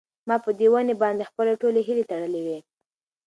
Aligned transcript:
ما 0.27 0.35
په 0.45 0.51
دې 0.59 0.67
ونې 0.71 0.95
باندې 1.03 1.27
خپلې 1.29 1.53
ټولې 1.61 1.81
هیلې 1.87 2.03
تړلې 2.11 2.41
وې. 2.45 2.57